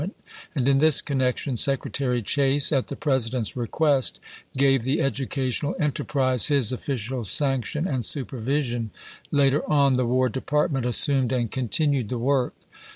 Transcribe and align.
ment, 0.01 0.17
and 0.55 0.67
in 0.67 0.79
this 0.79 0.99
connection 0.99 1.55
Secretary 1.55 2.23
Chase, 2.23 2.71
at 2.71 2.87
the 2.87 2.95
President's 2.95 3.55
request, 3.55 4.19
gave 4.57 4.81
the 4.81 4.99
educational 4.99 5.75
enter 5.77 6.03
prise 6.03 6.47
his 6.47 6.71
official 6.71 7.23
sanction 7.23 7.87
and 7.87 8.03
supervision; 8.03 8.89
later 9.29 9.61
on, 9.69 9.93
the 9.93 10.05
War 10.07 10.27
Department 10.27 10.87
assumed 10.87 11.31
and 11.31 11.51
continued 11.51 12.09
the 12.09 12.17
work. 12.17 12.55